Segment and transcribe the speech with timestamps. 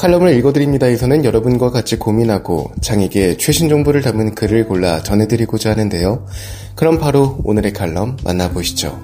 [0.00, 6.24] 칼럼을 읽어드립니다에서는 여러분과 같이 고민하고 장에게 최신 정보를 담은 글을 골라 전해드리고자 하는데요.
[6.74, 8.98] 그럼 바로 오늘의 칼럼 만나보시죠.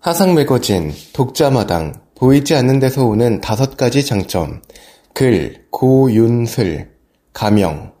[0.00, 4.62] 하상 매거진, 독자마당, 보이지 않는 데서 오는 다섯 가지 장점,
[5.16, 6.90] 글, 고윤슬,
[7.32, 7.94] 가명.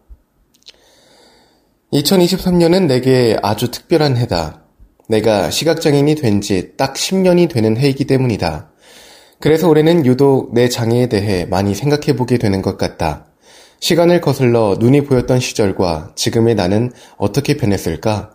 [1.90, 4.64] 2023년은 내게 아주 특별한 해다.
[5.08, 8.70] 내가 시각장애인이 된 지 딱 10년이 되는 해이기 때문이다.
[9.40, 13.28] 그래서 올해는 유독 내 장애에 대해 많이 생각해보게 되는 것 같다.
[13.80, 18.32] 시간을 거슬러 눈이 보였던 시절과 지금의 나는 어떻게 변했을까?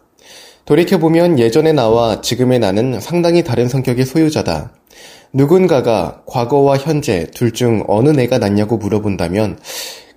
[0.66, 4.74] 돌이켜보면 예전의 나와 지금의 나는 상당히 다른 성격의 소유자다.
[5.34, 9.60] 누군가가 과거와 현재 둘 중 어느 내가 낫냐고 물어본다면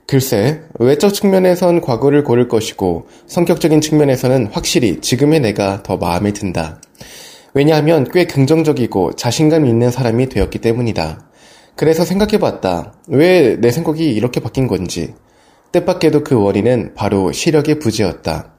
[0.06, 6.80] 글쎄, 외적 측면에선 과거를 고를 것이고 성격적인 측면에서는 확실히 지금의 내가 더 마음에 든다.
[7.54, 11.26] 왜냐하면 꽤 긍정적이고 자신감 있는 사람이 되었기 때문이다.
[11.76, 12.94] 그래서 생각해봤다.
[13.08, 15.14] 왜 내 생각이 이렇게 바뀐 건지.
[15.72, 18.53] 뜻밖에도 그 원인은 바로 시력의 부재였다.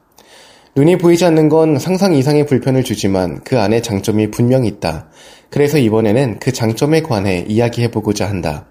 [0.76, 5.08] 눈이 보이지 않는 건 상상 이상의 불편을 주지만 그 안에 장점이 분명히 있다.
[5.50, 8.66] 그래서 이번에는 그 장점에 관해 이야기해보고자 한다.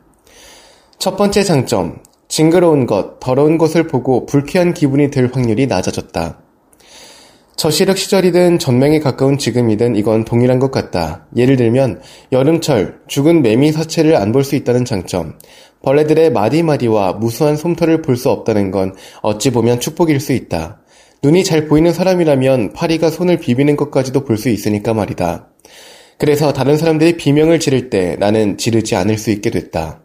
[0.99, 6.41] 첫 번째 장점, 징그러운 것, 더러운 것을 보고 불쾌한 기분이 들 확률이 낮아졌다.
[7.57, 11.27] 저시력 시절이든 전맹에 가까운 지금이든 이건 동일한 것 같다.
[11.37, 12.03] 예를 들면
[12.33, 15.39] 여름철 죽은 매미 사체를 안 볼 수 있다는 장점,
[15.83, 20.81] 벌레들의 마디마디와 무수한 솜털을 볼 수 없다는 건 어찌 보면 축복일 수 있다.
[21.25, 25.49] 눈이 잘 보이는 사람이라면 파리가 손을 비비는 것까지도 볼 수 있으니까 말이다.
[26.19, 30.03] 그래서 다른 사람들이 비명을 지를 때 나는 지르지 않을 수 있게 됐다.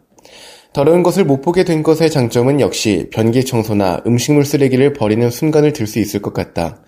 [0.72, 5.86] 더러운 것을 못 보게 된 것의 장점은 역시 변기 청소나 음식물 쓰레기를 버리는 순간을 들
[5.86, 6.82] 수 있을 것 같다.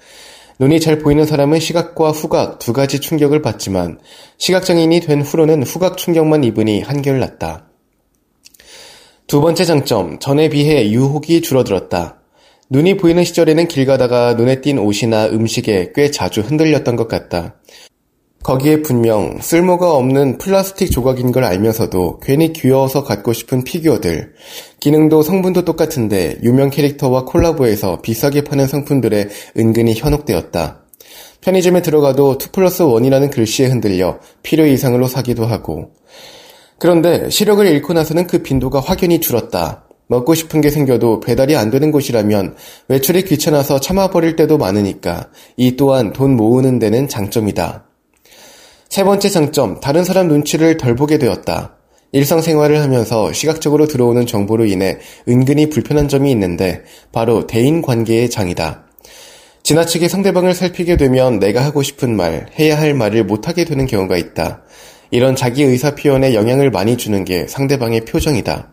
[0.59, 3.99] 눈이 잘 보이는 사람은 시각과 후각 두 가지 충격을 받지만
[4.39, 7.67] 시각장애인이 된 후로는 후각 충격만 입으니 한결 낫다.
[9.27, 12.22] 두 번째 장점, 전에 비해 유혹이 줄어들었다.
[12.73, 17.57] 눈이 보이는 시절에는 길 가다가 눈에 띈 옷이나 음식에 꽤 자주 흔들렸던 것 같다.
[18.43, 24.33] 거기에 분명 쓸모가 없는 플라스틱 조각인 걸 알면서도 괜히 귀여워서 갖고 싶은 피규어들,
[24.81, 29.29] 기능도 성분도 똑같은데 유명 캐릭터와 콜라보해서 비싸게 파는 상품들에
[29.59, 30.87] 은근히 현혹되었다.
[31.43, 35.91] 편의점에 들어가도 2 플러스 1이라는 글씨에 흔들려 필요 이상으로 사기도 하고.
[36.79, 39.85] 그런데 시력을 잃고 나서는 그 빈도가 확연히 줄었다.
[40.13, 42.57] 먹고 싶은 게 생겨도 배달이 안 되는 곳이라면
[42.89, 47.85] 외출이 귀찮아서 참아버릴 때도 많으니까 이 또한 돈 모으는 데는 장점이다.
[48.91, 51.77] 세 번째 장점, 다른 사람 눈치를 덜 보게 되었다.
[52.13, 58.85] 일상생활을 하면서 시각적으로 들어오는 정보로 인해 은근히 불편한 점이 있는데 바로 대인 관계의 장이다.
[59.63, 64.63] 지나치게 상대방을 살피게 되면 내가 하고 싶은 말, 해야 할 말을 못하게 되는 경우가 있다.
[65.11, 68.73] 이런 자기 의사 표현에 영향을 많이 주는 게 상대방의 표정이다.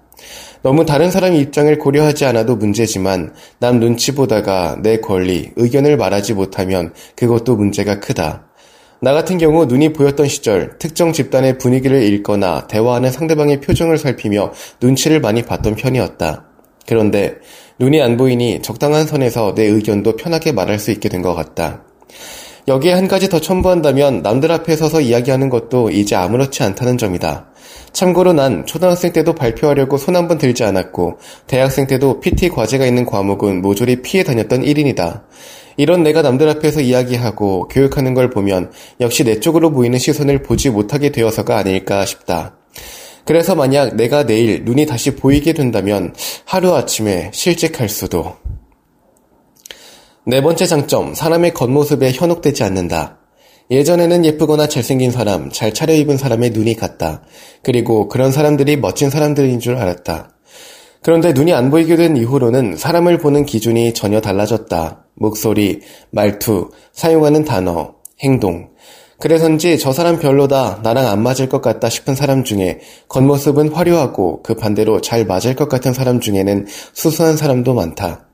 [0.62, 6.94] 너무 다른 사람의 입장을 고려하지 않아도 문제지만 남 눈치 보다가 내 권리, 의견을 말하지 못하면
[7.16, 8.46] 그것도 문제가 크다.
[9.02, 15.22] 나 같은 경우 눈이 보였던 시절 특정 집단의 분위기를 읽거나 대화하는 상대방의 표정을 살피며 눈치를
[15.22, 16.46] 많이 봤던 편이었다.
[16.86, 17.36] 그런데
[17.80, 21.84] 눈이 안 보이니 적당한 선에서 내 의견도 편하게 말할 수 있게 된 것 같다.
[22.68, 27.49] 여기에 한 가지 더 첨부한다면 남들 앞에 서서 이야기하는 것도 이제 아무렇지 않다는 점이다.
[27.94, 33.06] 참고로 난 초등학생 때도 발표하려고 손 한 번 들지 않았고 대학생 때도 PT 과제가 있는
[33.06, 35.24] 과목은 모조리 피해 다녔던 1인이다.
[35.78, 41.12] 이런 내가 남들 앞에서 이야기하고 교육하는 걸 보면 역시 내 쪽으로 보이는 시선을 보지 못하게
[41.12, 42.58] 되어서가 아닐까 싶다.
[43.26, 46.14] 그래서 만약 내가 내일 눈이 다시 보이게 된다면
[46.46, 48.36] 하루아침에 실직할 수도.
[50.26, 53.19] 네 번째 장점, 사람의 겉모습에 현혹되지 않는다.
[53.72, 57.22] 예전에는 예쁘거나 잘생긴 사람, 잘 차려입은 사람의 눈이 갔다.
[57.62, 60.32] 그리고 그런 사람들이 멋진 사람들인 줄 알았다.
[61.02, 65.06] 그런데 눈이 안 보이게 된 이후로는 사람을 보는 기준이 전혀 달라졌다.
[65.14, 68.70] 목소리, 말투, 사용하는 단어, 행동.
[69.20, 74.56] 그래서인지 저 사람 별로다, 나랑 안 맞을 것 같다 싶은 사람 중에 겉모습은 화려하고 그
[74.56, 78.28] 반대로 잘 맞을 것 같은 사람 중에는 수수한 사람도 많다.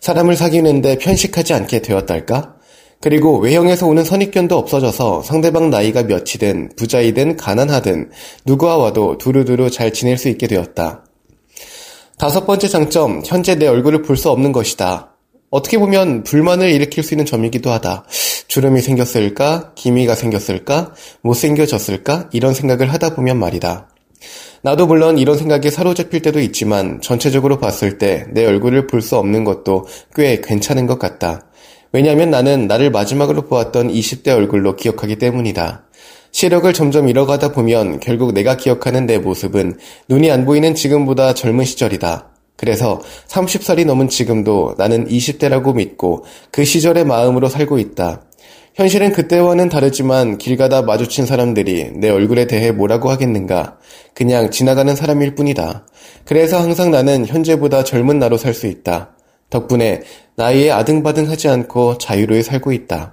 [0.00, 2.59] 사람을 사귀는데 편식하지 않게 되었달까?
[3.02, 8.10] 그리고 외형에서 오는 선입견도 없어져서 상대방 나이가 몇이든 부자이든 가난하든
[8.44, 11.04] 누구와 와도 두루두루 잘 지낼 수 있게 되었다.
[12.18, 15.14] 다섯 번째 장점, 현재 내 얼굴을 볼 수 없는 것이다.
[15.48, 18.04] 어떻게 보면 불만을 일으킬 수 있는 점이기도 하다.
[18.48, 19.72] 주름이 생겼을까?
[19.74, 20.92] 기미가 생겼을까?
[21.22, 22.28] 못생겨졌을까?
[22.32, 23.88] 이런 생각을 하다 보면 말이다.
[24.62, 29.44] 나도 물론 이런 생각에 사로잡힐 때도 있지만 전체적으로 봤을 때 내 얼굴을 볼 수 없는
[29.44, 31.46] 것도 꽤 괜찮은 것 같다.
[31.92, 35.84] 왜냐하면 나는 나를 마지막으로 보았던 20대 얼굴로 기억하기 때문이다.
[36.32, 39.78] 시력을 점점 잃어가다 보면 결국 내가 기억하는 내 모습은
[40.08, 42.28] 눈이 안 보이는 지금보다 젊은 시절이다.
[42.56, 48.22] 그래서 30살이 넘은 지금도 나는 20대라고 믿고 그 시절의 마음으로 살고 있다.
[48.74, 53.78] 현실은 그때와는 다르지만 길 가다 마주친 사람들이 내 얼굴에 대해 뭐라고 하겠는가.
[54.14, 55.86] 그냥 지나가는 사람일 뿐이다.
[56.24, 59.16] 그래서 항상 나는 현재보다 젊은 나로 살 수 있다.
[59.50, 60.02] 덕분에
[60.40, 63.12] 나이에 아등바등하지 않고 자유로이 살고 있다.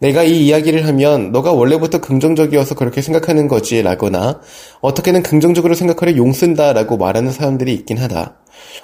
[0.00, 4.40] 내가 이 이야기를 하면 너가 원래부터 긍정적이어서 그렇게 생각하는 거지 라거나
[4.80, 8.38] 어떻게는 긍정적으로 생각하려 용쓴다 라고 말하는 사람들이 있긴 하다.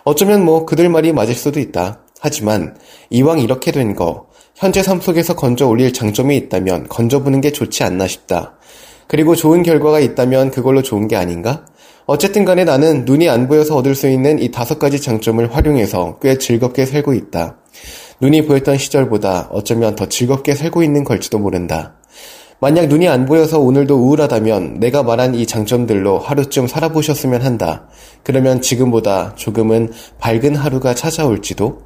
[0.04, 2.02] 어쩌면 뭐 그들 말이 맞을 수도 있다.
[2.20, 2.76] 하지만
[3.10, 8.06] 이왕 이렇게 된 거, 현재 삶 속에서 건져 올릴 장점이 있다면 건져보는 게 좋지 않나
[8.06, 8.54] 싶다.
[9.08, 11.66] 그리고 좋은 결과가 있다면 그걸로 좋은 게 아닌가?
[12.06, 16.38] 어쨌든 간에 나는 눈이 안 보여서 얻을 수 있는 이 다섯 가지 장점을 활용해서 꽤
[16.38, 17.56] 즐겁게 살고 있다.
[18.20, 21.94] 눈이 보였던 시절보다 어쩌면 더 즐겁게 살고 있는 걸지도 모른다.
[22.60, 27.88] 만약 눈이 안 보여서 오늘도 우울하다면 내가 말한 이 장점들로 하루쯤 살아보셨으면 한다.
[28.22, 31.82] 그러면 지금보다 조금은 밝은 하루가 찾아올지도?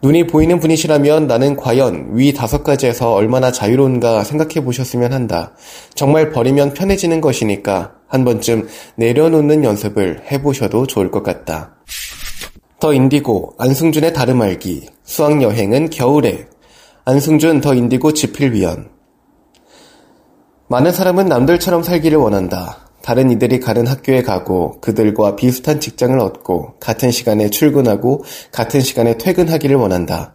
[0.00, 5.54] 눈이 보이는 분이시라면 나는 과연 위 다섯 가지에서 얼마나 자유로운가 생각해 보셨으면 한다.
[5.94, 11.77] 정말 버리면 편해지는 것이니까 한 번쯤 내려놓는 연습을 해보셔도 좋을 것 같다.
[12.80, 16.46] 더 인디고, 안승준의 다름 알기, 수학여행은 겨울에,
[17.04, 18.90] 안승준 더 인디고 지필위원.
[20.68, 22.88] 많은 사람은 남들처럼 살기를 원한다.
[23.02, 28.22] 다른 이들이 가는 학교에 가고 그들과 비슷한 직장을 얻고 같은 시간에 출근하고
[28.52, 30.34] 같은 시간에 퇴근하기를 원한다.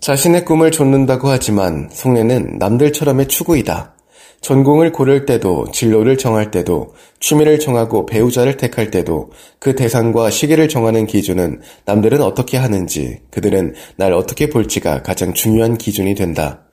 [0.00, 3.94] 자신의 꿈을 좇는다고 하지만 속내는 남들처럼의 추구이다.
[4.42, 9.30] 전공을 고를 때도 진로를 정할 때도 취미를 정하고 배우자를 택할 때도
[9.60, 16.16] 그 대상과 시기를 정하는 기준은 남들은 어떻게 하는지 그들은 날 어떻게 볼지가 가장 중요한 기준이
[16.16, 16.64] 된다.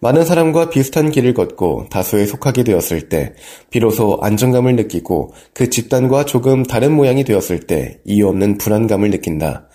[0.00, 3.34] 많은 사람과 비슷한 길을 걷고 다수에 속하게 되었을 때
[3.68, 9.68] 비로소 안정감을 느끼고 그 집단과 조금 다른 모양이 되었을 때 이유 없는 불안감을 느낀다.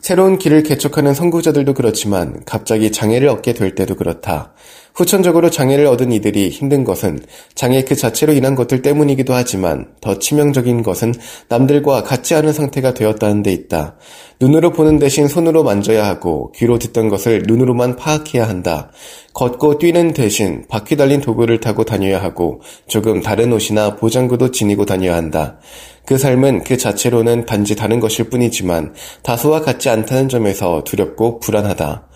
[0.00, 4.54] 새로운 길을 개척하는 선구자들도 그렇지만 갑자기 장애를 얻게 될 때도 그렇다.
[4.94, 7.20] 후천적으로 장애를 얻은 이들이 힘든 것은
[7.54, 11.14] 장애 그 자체로 인한 것들 때문이기도 하지만 더 치명적인 것은
[11.48, 13.96] 남들과 같지 않은 상태가 되었다는 데 있다.
[14.40, 18.90] 눈으로 보는 대신 손으로 만져야 하고 귀로 듣던 것을 눈으로만 파악해야 한다.
[19.34, 25.14] 걷고 뛰는 대신 바퀴 달린 도구를 타고 다녀야 하고 조금 다른 옷이나 보장구도 지니고 다녀야
[25.16, 25.58] 한다.
[26.06, 32.09] 그 삶은 그 자체로는 단지 다른 것일 뿐이지만 다수와 같지 않다는 점에서 두렵고 불안하다.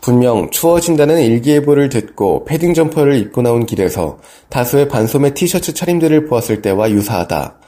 [0.00, 6.90] 분명 추워진다는 일기예보를 듣고 패딩 점퍼를 입고 나온 길에서 다수의 반소매 티셔츠 차림들을 보았을 때와
[6.90, 7.58] 유사하다.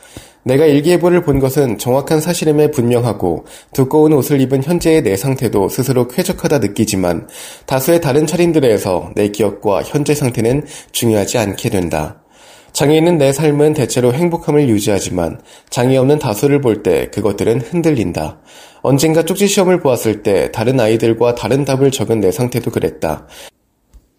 [0.44, 6.58] 내가 일기예보를 본 것은 정확한 사실임에 분명하고 두꺼운 옷을 입은 현재의 내 상태도 스스로 쾌적하다
[6.58, 7.28] 느끼지만
[7.66, 12.22] 다수의 다른 차림들에서 내 기억과 현재 상태는 중요하지 않게 된다.
[12.78, 18.38] 장애 있는 내 삶은 대체로 행복함을 유지하지만 장애 없는 다수를 볼 때 그것들은 흔들린다.
[18.82, 23.26] 언젠가 쪽지 시험을 보았을 때 다른 아이들과 다른 답을 적은 내 상태도 그랬다.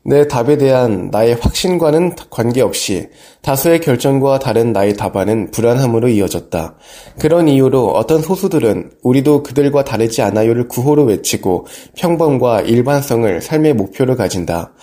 [0.04, 3.08] 내 답에 대한 나의 확신과는 관계없이
[3.42, 6.76] 다수의 결정과 다른 나의 답안은 불안함으로 이어졌다.
[7.18, 14.74] 그런 이유로 어떤 소수들은 우리도 그들과 다르지 않아요를 구호로 외치고 평범과 일반성을 삶의 목표로 가진다.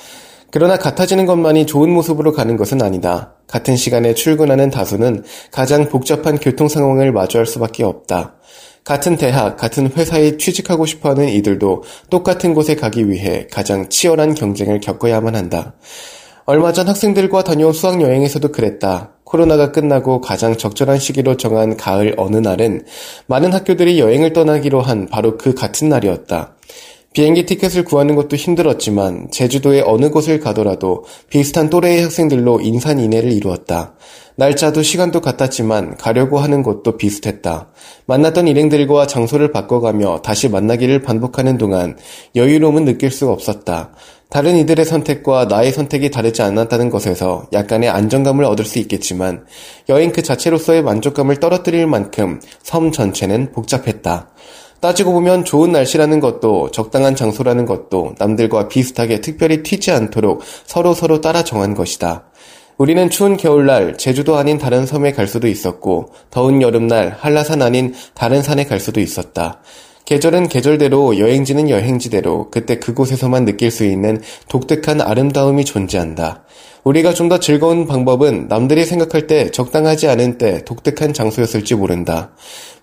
[0.51, 3.35] 그러나 같아지는 것만이 좋은 모습으로 가는 것은 아니다.
[3.47, 8.37] 같은 시간에 출근하는 다수는 가장 복잡한 교통 상황을 마주할 수밖에 없다.
[8.85, 14.81] 같은 대학, 같은 회사에 취직하고 싶어 하는 이들도 똑같은 곳에 가기 위해 가장 치열한 경쟁을
[14.81, 15.75] 겪어야만 한다.
[16.45, 19.17] 얼마 전 학생들과 다녀온 수학여행에서도 그랬다.
[19.25, 22.85] 코로나가 끝나고 가장 적절한 시기로 정한 가을 어느 날은
[23.27, 26.56] 많은 학교들이 여행을 떠나기로 한 바로 그 같은 날이었다.
[27.17, 33.95] 비행기 티켓을 구하는 것도 힘들었지만 제주도의 어느 곳을 가더라도 비슷한 또래의 학생들로 인산인해를 이루었다.
[34.35, 37.69] 날짜도 시간도 같았지만 가려고 하는 곳도 비슷했다.
[38.05, 41.97] 만났던 일행들과 장소를 바꿔가며 다시 만나기를 반복하는 동안
[42.35, 43.95] 여유로움은 느낄 수 없었다.
[44.29, 49.47] 다른 이들의 선택과 나의 선택이 다르지 않았다는 것에서 약간의 안정감을 얻을 수 있겠지만
[49.89, 54.29] 여행 그 자체로서의 만족감을 떨어뜨릴 만큼 섬 전체는 복잡했다.
[54.81, 61.21] 따지고 보면 좋은 날씨라는 것도 적당한 장소라는 것도 남들과 비슷하게 특별히 튀지 않도록 서로 서로
[61.21, 62.25] 따라 정한 것이다.
[62.79, 68.43] 우리는 추운 겨울날 제주도 아닌 다른 섬에 갈 수도 있었고 더운 여름날 한라산 아닌 다른
[68.43, 69.63] 산에 갈 수도 있었다.
[70.05, 76.45] 계절은 계절대로 여행지는 여행지대로 그때 그곳에서만 느낄 수 있는 독특한 아름다움이 존재한다.
[76.87, 82.31] 우리가 좀 더 즐거운 방법은 남들이 생각할 때 적당하지 않은 때 독특한 장소였을지 모른다.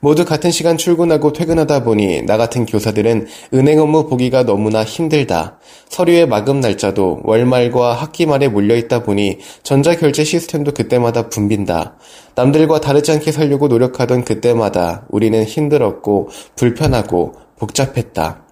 [0.02, 5.60] 모두 같은 시간 출근하고 퇴근하다 보니 나 같은 교사들은 은행 업무 보기가 너무나 힘들다.
[5.88, 11.96] 서류의 마감 날짜도 월말과 학기 말에 몰려있다 보니 전자결제 시스템도 그때마다 붐빈다.
[12.36, 18.43] 남들과 다르지 않게 살려고 노력하던 그때마다 우리는 힘들었고 불편하고 복잡했다.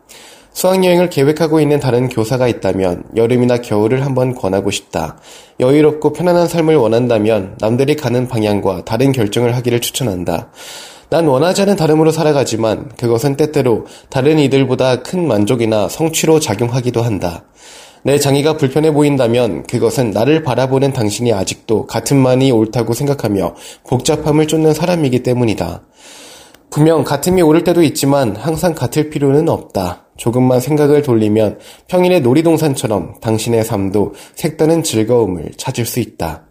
[0.53, 5.17] 수학여행을 계획하고 있는 다른 교사가 있다면 여름이나 겨울을 한번 권하고 싶다.
[5.59, 10.49] 여유롭고 편안한 삶을 원한다면 남들이 가는 방향과 다른 결정을 하기를 추천한다.
[11.09, 17.43] 난 원하지 않은 다름으로 살아가지만 그것은 때때로 다른 이들보다 큰 만족이나 성취로 작용하기도 한다.
[18.03, 23.55] 내 장애가 불편해 보인다면 그것은 나를 바라보는 당신이 아직도 같은 만이 옳다고 생각하며
[23.87, 25.81] 복잡함을 쫓는 사람이기 때문이다.
[26.71, 30.05] 분명 같음이 옳을 때도 있지만 항상 같을 필요는 없다.
[30.21, 36.50] 조금만 생각을 돌리면 평일의 놀이동산처럼 당신의 삶도 색다른 즐거움을 찾을 수 있다.